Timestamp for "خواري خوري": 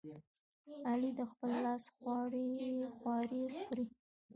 1.95-3.43